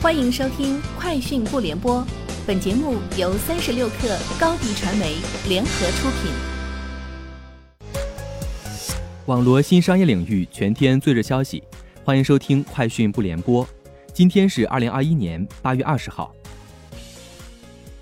[0.00, 2.00] 欢迎收听《快讯不联播》，
[2.46, 5.16] 本节目由三十六克高低传媒
[5.48, 6.30] 联合出品。
[9.26, 11.60] 网罗新商业领域全天最热消息，
[12.04, 13.66] 欢迎收听《快讯不联播》。
[14.14, 16.32] 今天是二零二一年八月二十号。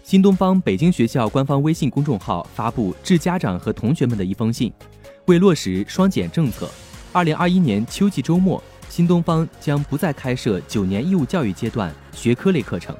[0.05, 4.71] 新东方北京学校官方微信公众号发布致家长和同学们的一封信，
[5.29, 6.71] 为落实双减政策，
[7.13, 8.63] 二零二一年秋季周末。
[8.97, 12.97] 新东方将不再开设九年义务教育阶段学科类课程，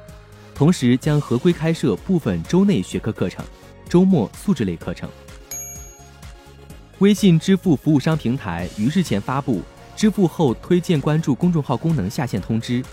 [0.53, 3.43] 同时将合规开设部分周内学科课程、
[3.89, 5.09] 周末素质类课程。
[6.99, 9.63] 微信支付服务商平台于日前发布
[9.95, 12.85] 支付后推荐关注公众号功能下线通知。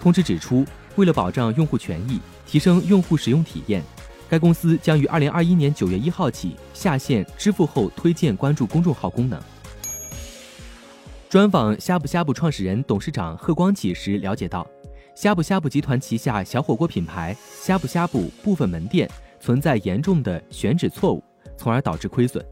[0.00, 3.82] 通知指出，为了保障用户权益，提升用户使用体验，
[4.28, 9.42] 该公司将于二零二一年九月一号起下线支付后推荐关注公众号功能。
[11.28, 14.66] 专访呷哺呷哺创始人、董事长贺光启时了解到，
[15.14, 19.06] 呷哺呷哺集团旗下小火锅品牌呷哺呷哺部分门店
[19.38, 21.22] 存在严重的选址错误，
[21.54, 22.42] 从而导致亏损。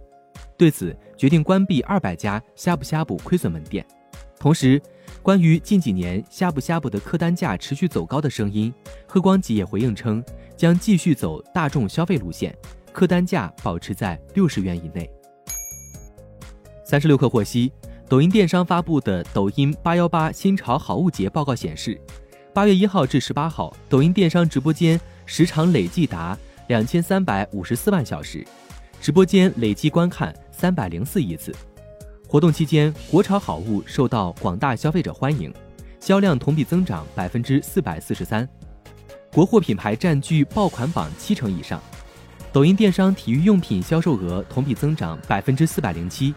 [0.59, 3.83] 对此，决定关闭二百家呷哺呷哺亏损门店。
[4.39, 4.79] 同时，
[5.23, 8.71] 关于近几年呷哺呷哺的客单价持续走高的声音，
[9.07, 10.23] 贺光启也回应称，
[10.55, 12.55] 将继续走大众消费路线，
[12.93, 15.11] 客单价保持在六十元以内。
[16.85, 17.73] 三十六氪获悉。
[18.09, 22.01] 抖音电商发布的抖音八幺八新潮好物节报告显示，
[22.55, 28.47] 八月一号至十八号，抖音电商直播间时长累计达两千三百五十四万小时，
[29.01, 31.53] 直播间累计观看三百零四亿次。
[32.29, 35.53] 活动期间，国潮好物受到广大消费者欢迎，
[35.99, 38.49] 销量同比增长百分之四百四十三，
[39.33, 41.83] 国货品牌占据爆款榜七成以上。
[42.53, 46.33] 抖音电商体育用品销售额同比增长百分之四百零七。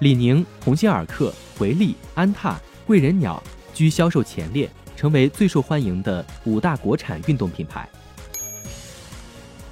[0.00, 3.42] 李宁、鸿星尔克、回力、安踏、贵人鸟
[3.74, 7.88] 居销售前列，成为最受欢迎的五大国产运动品牌。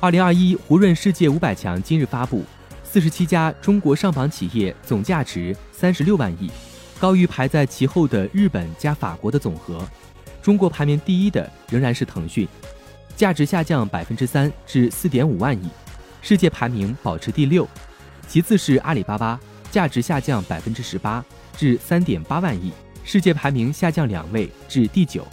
[0.01, 2.45] 二零二一胡润世界五百强今日发布，
[2.83, 6.51] 四十七家中国上榜企业总价值三十六万亿，
[6.99, 9.81] 高于排在其后的日本加法国的总和。
[10.43, 12.49] 中国排名第一的仍然是腾讯，
[13.17, 15.69] 价值下降百分之三至四点五万亿，
[16.21, 17.69] 世界排名保持第六，
[18.27, 19.39] 其次是阿里巴巴。
[19.77, 21.23] 价值下降百分之十八
[21.55, 22.73] 至三点八万亿，
[23.05, 25.29] 世界排名下降两位至第九。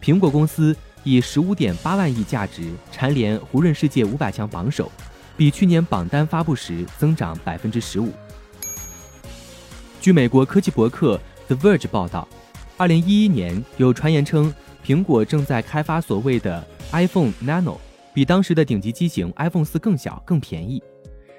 [0.00, 4.90] 苹果公司以十五点八万亿价值蝉联胡润世界五百强榜首，
[5.36, 8.10] 比去年榜单发布时增长百分之十五。
[10.00, 12.26] 据美国科技博客 The Verge 报道，
[12.78, 14.50] 二零一一年有传言称
[14.86, 17.76] 苹果正在开发所谓的 iPhone Nano，
[18.14, 20.82] 比当时的顶级机型 iPhone 四更小、更便宜。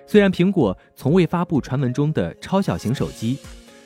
[0.10, 3.38] 虽然苹果从未发布传闻中的超小型手机，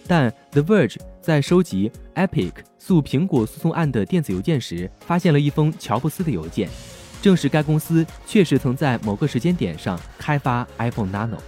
[0.08, 6.70] 但 The Verge 在收集 Epic 诉苹果诉讼案的电子邮件时，发现了一封乔布斯的邮件，
[7.24, 11.40] 证实该公司确实曾在某个时间点上开发 iPhone Nano。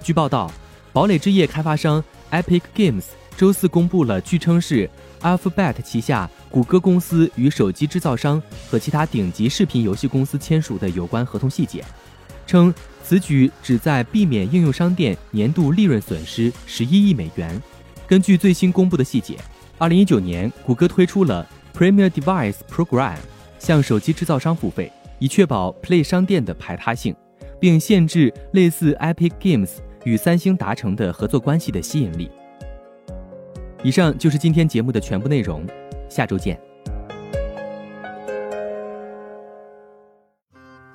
[0.00, 0.48] 据报道，
[0.92, 3.06] 堡垒之夜开发商 Epic Games
[3.36, 4.88] 周四公布了据称是
[5.20, 8.40] Alphabet 旗下谷歌公司与手机制造商
[8.70, 11.84] 和其他顶级视频游戏公司签署的有关合同细节。
[12.46, 12.72] 称
[13.02, 17.60] 此举旨在避免应用商店年度利润损失十一亿美元。
[18.06, 19.36] 根据最新公布的细节，
[19.78, 23.16] 二零一九年，谷歌推出了 Premier Device Program，
[23.58, 27.14] 向手机制造商付费，以确保 Play 商店的排他性，
[27.58, 29.70] 并限制类似 Epic Games
[30.04, 32.30] 与三星达成的合作关系的吸引力。
[33.82, 35.66] 以上就是今天节目的全部内容，
[36.08, 36.73] 下周见。